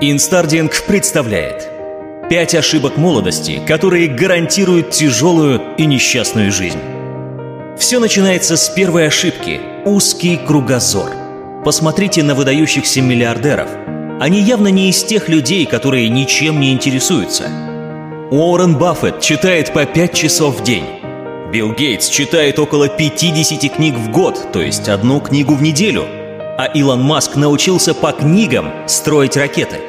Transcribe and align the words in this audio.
Инстардинг 0.00 0.82
представляет 0.88 1.70
Пять 2.28 2.56
ошибок 2.56 2.96
молодости, 2.96 3.62
которые 3.64 4.08
гарантируют 4.08 4.90
тяжелую 4.90 5.62
и 5.78 5.86
несчастную 5.86 6.50
жизнь. 6.50 6.80
Все 7.78 8.00
начинается 8.00 8.56
с 8.56 8.68
первой 8.70 9.06
ошибки– 9.06 9.60
узкий 9.84 10.36
кругозор. 10.36 11.10
Посмотрите 11.64 12.24
на 12.24 12.34
выдающихся 12.34 13.02
миллиардеров. 13.02 13.68
Они 14.20 14.40
явно 14.40 14.68
не 14.68 14.90
из 14.90 15.04
тех 15.04 15.28
людей, 15.28 15.64
которые 15.64 16.08
ничем 16.08 16.58
не 16.58 16.72
интересуются. 16.72 17.44
Уоррен 18.32 18.76
Баффет 18.76 19.20
читает 19.20 19.72
по 19.72 19.86
5 19.86 20.12
часов 20.12 20.60
в 20.60 20.64
день. 20.64 20.86
Билл 21.52 21.72
Гейтс 21.72 22.08
читает 22.08 22.58
около 22.58 22.88
50 22.88 23.72
книг 23.72 23.94
в 23.94 24.10
год, 24.10 24.48
то 24.52 24.60
есть 24.60 24.88
одну 24.88 25.20
книгу 25.20 25.54
в 25.54 25.62
неделю. 25.62 26.23
А 26.56 26.66
Илон 26.66 27.02
Маск 27.02 27.34
научился 27.34 27.94
по 27.94 28.12
книгам 28.12 28.70
строить 28.86 29.36
ракеты. 29.36 29.80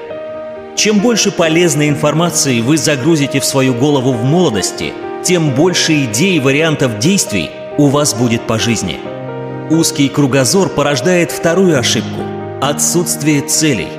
Чем 0.75 0.99
больше 0.99 1.31
полезной 1.31 1.89
информации 1.89 2.59
вы 2.61 2.77
загрузите 2.77 3.39
в 3.39 3.45
свою 3.45 3.75
голову 3.75 4.13
в 4.13 4.23
молодости, 4.23 4.91
тем 5.23 5.51
больше 5.51 6.05
идей 6.05 6.37
и 6.37 6.39
вариантов 6.39 6.97
действий 6.97 7.51
у 7.77 7.87
вас 7.87 8.15
будет 8.15 8.47
по 8.47 8.57
жизни. 8.57 8.97
Узкий 9.69 10.09
кругозор 10.09 10.69
порождает 10.69 11.31
вторую 11.31 11.77
ошибку– 11.77 12.21
отсутствие 12.61 13.41
целей. 13.41 13.89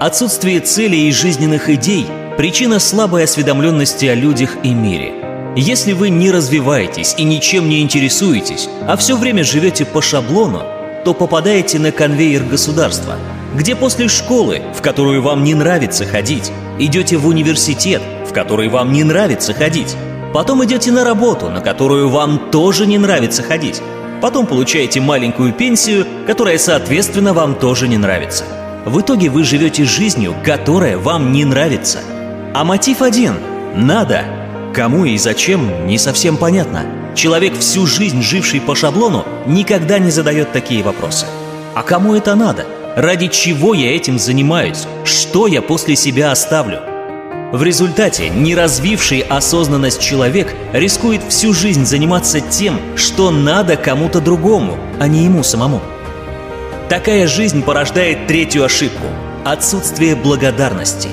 Отсутствие 0.00 0.60
целей 0.60 1.08
и 1.08 1.12
жизненных 1.12 1.68
идей– 1.68 2.06
причина 2.38 2.78
слабой 2.78 3.24
осведомленности 3.24 4.06
о 4.06 4.14
людях 4.14 4.56
и 4.62 4.70
мире. 4.70 5.12
Если 5.56 5.92
вы 5.92 6.08
не 6.08 6.30
развиваетесь 6.30 7.14
и 7.18 7.24
ничем 7.24 7.68
не 7.68 7.82
интересуетесь, 7.82 8.68
а 8.86 8.96
все 8.96 9.16
время 9.16 9.44
живете 9.44 9.84
по 9.84 10.00
шаблону, 10.00 10.62
то 11.08 11.14
попадаете 11.14 11.78
на 11.78 11.90
конвейер 11.90 12.44
государства, 12.44 13.14
где 13.54 13.74
после 13.74 14.08
школы, 14.08 14.60
в 14.76 14.82
которую 14.82 15.22
вам 15.22 15.42
не 15.42 15.54
нравится 15.54 16.04
ходить, 16.04 16.52
идете 16.78 17.16
в 17.16 17.26
университет, 17.26 18.02
в 18.28 18.34
который 18.34 18.68
вам 18.68 18.92
не 18.92 19.04
нравится 19.04 19.54
ходить, 19.54 19.96
потом 20.34 20.62
идете 20.66 20.92
на 20.92 21.04
работу, 21.04 21.48
на 21.48 21.62
которую 21.62 22.10
вам 22.10 22.50
тоже 22.50 22.84
не 22.86 22.98
нравится 22.98 23.42
ходить, 23.42 23.80
потом 24.20 24.44
получаете 24.44 25.00
маленькую 25.00 25.54
пенсию, 25.54 26.06
которая, 26.26 26.58
соответственно, 26.58 27.32
вам 27.32 27.54
тоже 27.54 27.88
не 27.88 27.96
нравится. 27.96 28.44
В 28.84 29.00
итоге 29.00 29.30
вы 29.30 29.44
живете 29.44 29.84
жизнью, 29.84 30.34
которая 30.44 30.98
вам 30.98 31.32
не 31.32 31.46
нравится. 31.46 32.00
А 32.52 32.64
мотив 32.64 33.00
один– 33.00 33.36
надо. 33.74 34.37
Кому 34.74 35.04
и 35.04 35.16
зачем– 35.18 35.86
не 35.86 35.98
совсем 35.98 36.36
понятно– 36.36 36.84
Человек, 37.18 37.58
всю 37.58 37.84
жизнь 37.84 38.22
живший 38.22 38.60
по 38.60 38.76
шаблону, 38.76 39.24
никогда 39.44 39.98
не 39.98 40.12
задает 40.12 40.52
такие 40.52 40.84
вопросы. 40.84 41.26
А 41.74 41.82
кому 41.82 42.14
это 42.14 42.36
надо? 42.36 42.64
Ради 42.94 43.26
чего 43.26 43.74
я 43.74 43.96
этим 43.96 44.20
занимаюсь? 44.20 44.86
Что 45.02 45.48
я 45.48 45.60
после 45.60 45.96
себя 45.96 46.30
оставлю? 46.30 46.78
В 47.50 47.60
результате 47.64 48.28
не 48.28 48.54
развивший 48.54 49.22
осознанность 49.22 50.00
человек 50.00 50.54
рискует 50.72 51.22
всю 51.28 51.52
жизнь 51.52 51.84
заниматься 51.84 52.38
тем, 52.38 52.78
что 52.94 53.32
надо 53.32 53.74
кому-то 53.74 54.20
другому, 54.20 54.78
а 55.00 55.08
не 55.08 55.24
ему 55.24 55.42
самому. 55.42 55.80
Такая 56.88 57.26
жизнь 57.26 57.64
порождает 57.64 58.28
третью 58.28 58.64
ошибку– 58.64 59.06
отсутствие 59.44 60.14
благодарности. 60.14 61.08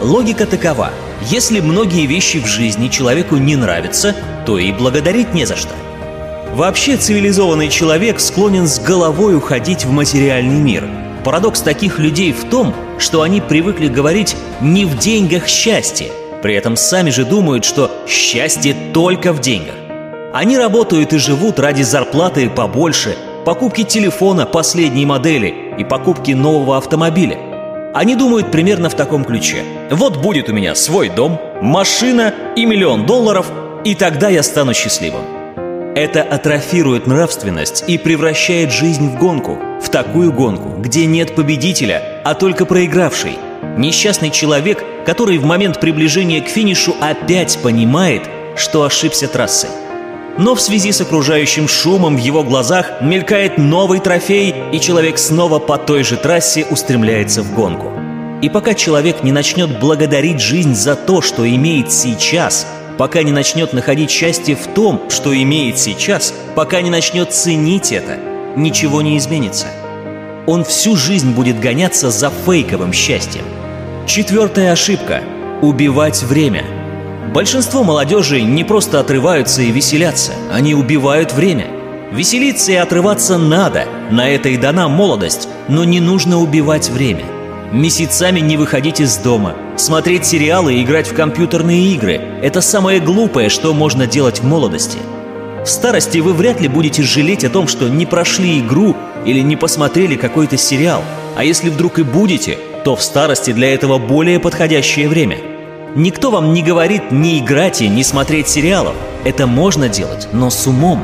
Логика 0.00 0.46
такова– 0.46 0.90
если 1.22 1.60
многие 1.60 2.06
вещи 2.06 2.38
в 2.38 2.46
жизни 2.46 2.88
человеку 2.88 3.36
не 3.36 3.56
нравятся, 3.56 4.14
то 4.46 4.58
и 4.58 4.72
благодарить 4.72 5.34
не 5.34 5.44
за 5.44 5.56
что. 5.56 5.74
Вообще 6.54 6.96
цивилизованный 6.96 7.68
человек 7.68 8.20
склонен 8.20 8.66
с 8.66 8.78
головой 8.78 9.36
уходить 9.36 9.84
в 9.84 9.90
материальный 9.90 10.60
мир. 10.60 10.88
Парадокс 11.24 11.60
таких 11.60 11.98
людей 11.98 12.32
в 12.32 12.44
том, 12.44 12.74
что 12.98 13.22
они 13.22 13.40
привыкли 13.40 13.88
говорить 13.88 14.36
«не 14.60 14.84
в 14.84 14.96
деньгах 14.96 15.46
счастье», 15.46 16.10
при 16.42 16.54
этом 16.54 16.76
сами 16.76 17.10
же 17.10 17.24
думают, 17.24 17.64
что 17.64 17.90
счастье 18.06 18.74
только 18.94 19.32
в 19.32 19.40
деньгах. 19.40 19.74
Они 20.32 20.56
работают 20.56 21.12
и 21.12 21.18
живут 21.18 21.58
ради 21.58 21.82
зарплаты 21.82 22.48
побольше, 22.48 23.16
покупки 23.44 23.82
телефона 23.82 24.46
последней 24.46 25.06
модели 25.06 25.74
и 25.78 25.84
покупки 25.84 26.32
нового 26.32 26.76
автомобиля. 26.76 27.47
Они 27.94 28.14
думают 28.14 28.50
примерно 28.50 28.90
в 28.90 28.94
таком 28.94 29.24
ключе. 29.24 29.62
Вот 29.90 30.18
будет 30.18 30.50
у 30.50 30.52
меня 30.52 30.74
свой 30.74 31.08
дом, 31.08 31.40
машина 31.62 32.34
и 32.54 32.66
миллион 32.66 33.06
долларов, 33.06 33.50
и 33.84 33.94
тогда 33.94 34.28
я 34.28 34.42
стану 34.42 34.74
счастливым. 34.74 35.22
Это 35.96 36.22
атрофирует 36.22 37.06
нравственность 37.06 37.84
и 37.88 37.96
превращает 37.96 38.72
жизнь 38.72 39.08
в 39.08 39.18
гонку, 39.18 39.58
в 39.82 39.88
такую 39.88 40.32
гонку, 40.32 40.80
где 40.80 41.06
нет 41.06 41.34
победителя, 41.34 42.02
а 42.24 42.34
только 42.34 42.66
проигравший. 42.66 43.38
Несчастный 43.78 44.30
человек, 44.30 44.84
который 45.06 45.38
в 45.38 45.44
момент 45.44 45.80
приближения 45.80 46.42
к 46.42 46.48
финишу 46.48 46.94
опять 47.00 47.58
понимает, 47.62 48.22
что 48.54 48.84
ошибся 48.84 49.28
трассой. 49.28 49.70
Но 50.38 50.54
в 50.54 50.60
связи 50.60 50.92
с 50.92 51.00
окружающим 51.00 51.66
шумом 51.66 52.16
в 52.16 52.20
его 52.20 52.44
глазах 52.44 53.00
мелькает 53.00 53.58
новый 53.58 53.98
трофей, 53.98 54.54
и 54.72 54.78
человек 54.78 55.18
снова 55.18 55.58
по 55.58 55.78
той 55.78 56.04
же 56.04 56.16
трассе 56.16 56.64
устремляется 56.70 57.42
в 57.42 57.52
гонку. 57.52 57.90
И 58.40 58.48
пока 58.48 58.74
человек 58.74 59.24
не 59.24 59.32
начнет 59.32 59.80
благодарить 59.80 60.40
жизнь 60.40 60.76
за 60.76 60.94
то, 60.94 61.22
что 61.22 61.48
имеет 61.48 61.92
сейчас, 61.92 62.68
пока 62.98 63.24
не 63.24 63.32
начнет 63.32 63.72
находить 63.72 64.12
счастье 64.12 64.54
в 64.54 64.64
том, 64.68 65.10
что 65.10 65.36
имеет 65.36 65.76
сейчас, 65.76 66.32
пока 66.54 66.82
не 66.82 66.90
начнет 66.90 67.32
ценить 67.32 67.90
это, 67.90 68.16
ничего 68.54 69.02
не 69.02 69.18
изменится. 69.18 69.66
Он 70.46 70.62
всю 70.62 70.94
жизнь 70.94 71.32
будет 71.32 71.58
гоняться 71.58 72.12
за 72.12 72.30
фейковым 72.30 72.92
счастьем. 72.92 73.44
Четвертая 74.06 74.70
ошибка– 74.70 75.20
убивать 75.62 76.22
время– 76.22 76.64
Большинство 77.32 77.84
молодежи 77.84 78.40
не 78.40 78.64
просто 78.64 79.00
отрываются 79.00 79.60
и 79.60 79.70
веселятся, 79.70 80.32
они 80.50 80.74
убивают 80.74 81.34
время. 81.34 81.66
Веселиться 82.10 82.72
и 82.72 82.76
отрываться 82.76 83.36
надо, 83.36 83.84
на 84.10 84.30
это 84.30 84.48
и 84.48 84.56
дана 84.56 84.88
молодость, 84.88 85.46
но 85.68 85.84
не 85.84 86.00
нужно 86.00 86.38
убивать 86.38 86.88
время. 86.88 87.24
Месяцами 87.70 88.40
не 88.40 88.56
выходить 88.56 89.00
из 89.00 89.18
дома, 89.18 89.54
смотреть 89.76 90.24
сериалы 90.24 90.76
и 90.76 90.82
играть 90.82 91.06
в 91.06 91.14
компьютерные 91.14 91.92
игры– 91.92 92.18
это 92.42 92.62
самое 92.62 92.98
глупое, 92.98 93.50
что 93.50 93.74
можно 93.74 94.06
делать 94.06 94.40
в 94.40 94.44
молодости. 94.44 94.98
В 95.62 95.68
старости 95.68 96.18
вы 96.18 96.32
вряд 96.32 96.62
ли 96.62 96.68
будете 96.68 97.02
жалеть 97.02 97.44
о 97.44 97.50
том, 97.50 97.68
что 97.68 97.90
не 97.90 98.06
прошли 98.06 98.58
игру 98.60 98.96
или 99.26 99.40
не 99.40 99.56
посмотрели 99.56 100.16
какой-то 100.16 100.56
сериал, 100.56 101.04
а 101.36 101.44
если 101.44 101.68
вдруг 101.68 101.98
и 101.98 102.04
будете, 102.04 102.58
то 102.84 102.96
в 102.96 103.02
старости 103.02 103.52
для 103.52 103.74
этого 103.74 103.98
более 103.98 104.40
подходящее 104.40 105.10
время– 105.10 105.36
Никто 105.94 106.30
вам 106.30 106.52
не 106.52 106.62
говорит 106.62 107.10
не 107.12 107.38
играть 107.38 107.80
и 107.80 107.88
не 107.88 108.04
смотреть 108.04 108.48
сериалов. 108.48 108.94
Это 109.24 109.46
можно 109.46 109.88
делать, 109.88 110.28
но 110.32 110.50
с 110.50 110.66
умом. 110.66 111.02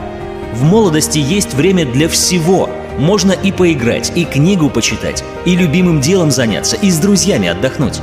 В 0.52 0.62
молодости 0.62 1.18
есть 1.18 1.54
время 1.54 1.86
для 1.86 2.08
всего. 2.08 2.68
Можно 2.98 3.32
и 3.32 3.50
поиграть, 3.50 4.12
и 4.14 4.24
книгу 4.24 4.68
почитать, 4.68 5.24
и 5.46 5.56
любимым 5.56 6.00
делом 6.00 6.30
заняться, 6.30 6.76
и 6.76 6.90
с 6.90 6.98
друзьями 6.98 7.48
отдохнуть. 7.48 8.00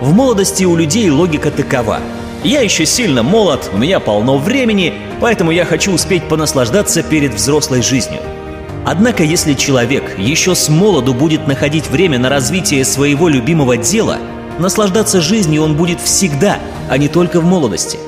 В 0.00 0.12
молодости 0.12 0.64
у 0.64 0.76
людей 0.76 1.08
логика 1.08 1.50
такова. 1.50 2.00
Я 2.42 2.60
еще 2.60 2.84
сильно 2.84 3.22
молод, 3.22 3.70
у 3.72 3.78
меня 3.78 4.00
полно 4.00 4.36
времени, 4.38 4.92
поэтому 5.20 5.50
я 5.50 5.64
хочу 5.64 5.92
успеть 5.92 6.28
понаслаждаться 6.28 7.02
перед 7.02 7.32
взрослой 7.32 7.80
жизнью. 7.80 8.20
Однако, 8.84 9.22
если 9.22 9.54
человек 9.54 10.18
еще 10.18 10.54
с 10.54 10.68
молоду 10.68 11.14
будет 11.14 11.46
находить 11.46 11.88
время 11.88 12.18
на 12.18 12.28
развитие 12.28 12.84
своего 12.84 13.28
любимого 13.28 13.76
дела– 13.76 14.18
Наслаждаться 14.58 15.20
жизнью 15.20 15.62
он 15.62 15.76
будет 15.76 16.00
всегда, 16.00 16.58
а 16.88 16.98
не 16.98 17.08
только 17.08 17.40
в 17.40 17.44
молодости. 17.44 17.98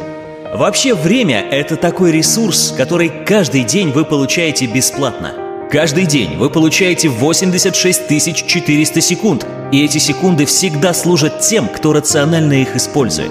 Вообще 0.55 0.95
время– 0.95 1.45
это 1.51 1.77
такой 1.77 2.11
ресурс, 2.11 2.73
который 2.77 3.11
каждый 3.27 3.65
день 3.65 3.91
вы 3.91 4.05
получаете 4.05 4.67
бесплатно. 4.67 5.35
Каждый 5.71 6.07
день 6.07 6.37
вы 6.39 6.49
получаете 6.49 7.11
86 7.11 8.09
400 8.47 9.01
секунд, 9.03 9.47
и 9.71 9.85
эти 9.85 9.99
секунды 9.99 10.47
всегда 10.47 10.95
служат 10.95 11.41
тем, 11.41 11.69
кто 11.69 11.93
рационально 11.93 12.55
их 12.55 12.75
использует. 12.75 13.31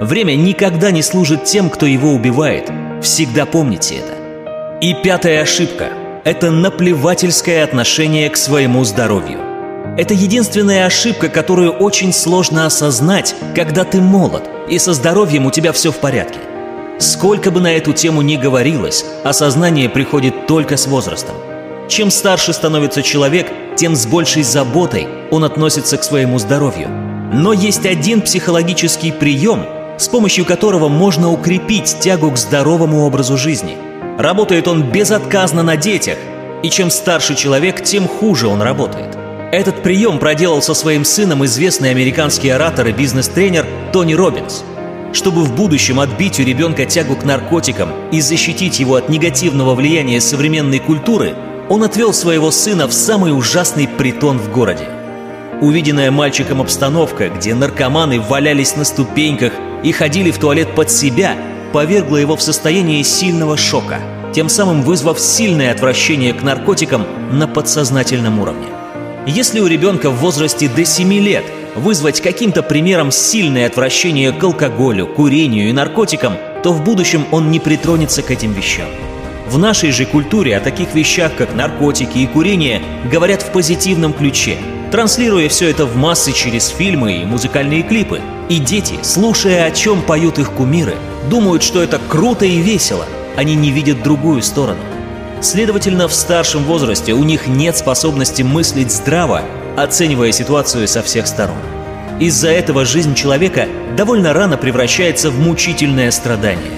Время 0.00 0.34
никогда 0.34 0.90
не 0.90 1.02
служит 1.02 1.44
тем, 1.44 1.70
кто 1.70 1.86
его 1.86 2.12
убивает. 2.12 2.70
Всегда 3.02 3.46
помните 3.46 3.96
это. 3.96 4.78
И 4.80 4.94
пятая 4.94 5.42
ошибка– 5.42 5.90
это 6.24 6.50
наплевательское 6.50 7.62
отношение 7.62 8.28
к 8.30 8.36
своему 8.36 8.82
здоровью. 8.82 9.47
Это 9.98 10.14
единственная 10.14 10.86
ошибка, 10.86 11.28
которую 11.28 11.72
очень 11.72 12.12
сложно 12.12 12.66
осознать, 12.66 13.34
когда 13.56 13.82
ты 13.82 14.00
молод, 14.00 14.44
и 14.68 14.78
со 14.78 14.92
здоровьем 14.92 15.44
у 15.46 15.50
тебя 15.50 15.72
все 15.72 15.90
в 15.90 15.96
порядке. 15.96 16.38
Сколько 17.00 17.50
бы 17.50 17.58
на 17.58 17.72
эту 17.72 17.92
тему 17.92 18.22
ни 18.22 18.36
говорилось, 18.36 19.04
осознание 19.24 19.88
приходит 19.88 20.46
только 20.46 20.76
с 20.76 20.86
возрастом. 20.86 21.34
Чем 21.88 22.12
старше 22.12 22.52
становится 22.52 23.02
человек, 23.02 23.48
тем 23.76 23.96
с 23.96 24.06
большей 24.06 24.44
заботой 24.44 25.08
он 25.32 25.42
относится 25.42 25.96
к 25.96 26.04
своему 26.04 26.38
здоровью. 26.38 26.88
Но 27.32 27.52
есть 27.52 27.84
один 27.84 28.20
психологический 28.20 29.10
прием, 29.10 29.66
с 29.98 30.06
помощью 30.06 30.44
которого 30.44 30.86
можно 30.86 31.28
укрепить 31.28 31.98
тягу 31.98 32.30
к 32.30 32.38
здоровому 32.38 33.04
образу 33.04 33.36
жизни. 33.36 33.76
Работает 34.16 34.68
он 34.68 34.92
безотказно 34.92 35.64
на 35.64 35.76
детях, 35.76 36.18
и 36.62 36.70
чем 36.70 36.88
старше 36.88 37.34
человек, 37.34 37.82
тем 37.82 38.06
хуже 38.06 38.46
он 38.46 38.62
работает– 38.62 39.17
Этот 39.50 39.82
прием 39.82 40.18
проделал 40.18 40.60
со 40.60 40.74
своим 40.74 41.06
сыном 41.06 41.42
известный 41.46 41.90
американский 41.90 42.50
оратор 42.50 42.88
и 42.88 42.92
бизнес-тренер 42.92 43.66
Тони 43.94 44.12
Робинс. 44.12 44.62
Чтобы 45.14 45.42
в 45.42 45.54
будущем 45.54 46.00
отбить 46.00 46.38
у 46.38 46.42
ребенка 46.42 46.84
тягу 46.84 47.16
к 47.16 47.24
наркотикам 47.24 47.88
и 48.12 48.20
защитить 48.20 48.78
его 48.78 48.96
от 48.96 49.08
негативного 49.08 49.74
влияния 49.74 50.20
современной 50.20 50.80
культуры, 50.80 51.34
он 51.70 51.82
отвел 51.82 52.12
своего 52.12 52.50
сына 52.50 52.86
в 52.86 52.92
самый 52.92 53.34
ужасный 53.34 53.88
притон 53.88 54.38
в 54.38 54.52
городе. 54.52 54.86
Увиденная 55.62 56.10
мальчиком 56.10 56.60
обстановка, 56.60 57.30
где 57.30 57.54
наркоманы 57.54 58.20
валялись 58.20 58.76
на 58.76 58.84
ступеньках 58.84 59.54
и 59.82 59.92
ходили 59.92 60.30
в 60.30 60.38
туалет 60.38 60.74
под 60.74 60.90
себя, 60.90 61.36
повергла 61.72 62.18
его 62.18 62.36
в 62.36 62.42
состояние 62.42 63.02
сильного 63.02 63.56
шока, 63.56 63.98
тем 64.34 64.50
самым 64.50 64.82
вызвав 64.82 65.18
сильное 65.18 65.72
отвращение 65.72 66.34
к 66.34 66.42
наркотикам 66.42 67.06
на 67.32 67.48
подсознательном 67.48 68.40
уровне. 68.40 68.77
Если 69.28 69.60
у 69.60 69.66
ребенка 69.66 70.08
в 70.08 70.20
возрасте 70.20 70.70
до 70.70 70.86
7 70.86 71.12
лет 71.12 71.44
вызвать 71.76 72.22
каким-то 72.22 72.62
примером 72.62 73.10
сильное 73.10 73.66
отвращение 73.66 74.32
к 74.32 74.42
алкоголю, 74.42 75.06
курению 75.06 75.68
и 75.68 75.72
наркотикам, 75.72 76.32
то 76.62 76.72
в 76.72 76.82
будущем 76.82 77.26
он 77.30 77.50
не 77.50 77.60
притронется 77.60 78.22
к 78.22 78.30
этим 78.30 78.54
вещам. 78.54 78.88
В 79.46 79.58
нашей 79.58 79.90
же 79.90 80.06
культуре 80.06 80.56
о 80.56 80.60
таких 80.60 80.94
вещах, 80.94 81.36
как 81.36 81.54
наркотики 81.54 82.16
и 82.16 82.26
курение, 82.26 82.80
говорят 83.12 83.42
в 83.42 83.52
позитивном 83.52 84.14
ключе, 84.14 84.56
транслируя 84.90 85.50
все 85.50 85.68
это 85.68 85.84
в 85.84 85.94
массы 85.94 86.32
через 86.32 86.68
фильмы 86.68 87.20
и 87.20 87.26
музыкальные 87.26 87.82
клипы. 87.82 88.22
И 88.48 88.58
дети, 88.58 88.94
слушая, 89.02 89.66
о 89.66 89.70
чем 89.72 90.00
поют 90.00 90.38
их 90.38 90.52
кумиры, 90.52 90.94
думают, 91.28 91.62
что 91.62 91.82
это 91.82 92.00
круто 92.08 92.46
и 92.46 92.62
весело. 92.62 93.04
Они 93.36 93.54
не 93.54 93.72
видят 93.72 94.02
другую 94.02 94.40
сторону. 94.40 94.80
Следовательно, 95.40 96.08
в 96.08 96.14
старшем 96.14 96.64
возрасте 96.64 97.12
у 97.12 97.22
них 97.22 97.46
нет 97.46 97.76
способности 97.76 98.42
мыслить 98.42 98.90
здраво, 98.90 99.42
оценивая 99.76 100.32
ситуацию 100.32 100.88
со 100.88 101.02
всех 101.02 101.26
сторон. 101.26 101.58
Из-за 102.18 102.48
этого 102.48 102.84
жизнь 102.84 103.14
человека 103.14 103.68
довольно 103.96 104.32
рано 104.32 104.56
превращается 104.56 105.30
в 105.30 105.38
мучительное 105.38 106.10
страдание. 106.10 106.72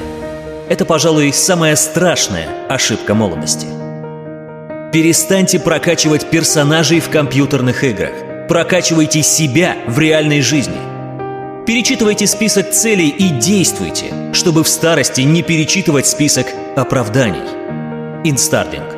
Это, 0.68 0.84
пожалуй, 0.84 1.32
самая 1.32 1.74
страшная 1.74 2.48
ошибка 2.68 3.14
молодости. 3.14 3.66
Перестаньте 4.92 5.58
прокачивать 5.58 6.28
персонажей 6.28 7.00
в 7.00 7.08
компьютерных 7.08 7.82
играх. 7.82 8.12
Прокачивайте 8.48 9.22
себя 9.22 9.76
в 9.86 9.98
реальной 9.98 10.42
жизни. 10.42 10.76
Перечитывайте 11.66 12.26
список 12.26 12.70
целей 12.72 13.08
и 13.08 13.30
действуйте, 13.30 14.12
чтобы 14.32 14.64
в 14.64 14.68
старости 14.68 15.22
не 15.22 15.42
перечитывать 15.42 16.06
список 16.06 16.46
оправданий. 16.76 17.80
Инстардинг. 18.22 18.89